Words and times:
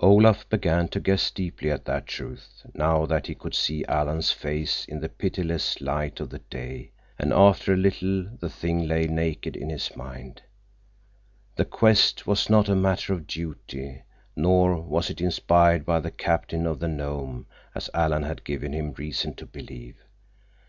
Olaf 0.00 0.48
began 0.48 0.88
to 0.88 0.98
guess 0.98 1.30
deeply 1.30 1.70
at 1.70 1.84
that 1.84 2.08
truth, 2.08 2.66
now 2.74 3.06
that 3.06 3.28
he 3.28 3.34
could 3.36 3.54
see 3.54 3.84
Alan's 3.84 4.32
face 4.32 4.84
in 4.86 4.98
the 4.98 5.08
pitiless 5.08 5.80
light 5.80 6.18
of 6.18 6.30
the 6.30 6.40
day, 6.40 6.90
and 7.16 7.32
after 7.32 7.72
a 7.72 7.76
little 7.76 8.24
the 8.40 8.48
thing 8.50 8.88
lay 8.88 9.06
naked 9.06 9.54
in 9.54 9.68
his 9.68 9.94
mind. 9.94 10.42
The 11.54 11.64
quest 11.64 12.26
was 12.26 12.50
not 12.50 12.68
a 12.68 12.74
matter 12.74 13.12
of 13.12 13.28
duty, 13.28 14.02
nor 14.34 14.80
was 14.82 15.10
it 15.10 15.20
inspired 15.20 15.86
by 15.86 16.00
the 16.00 16.10
captain 16.10 16.66
of 16.66 16.80
the 16.80 16.88
Nome, 16.88 17.46
as 17.72 17.88
Alan 17.94 18.24
had 18.24 18.42
given 18.42 18.72
him 18.72 18.94
reason 18.94 19.32
to 19.34 19.46
believe. 19.46 20.02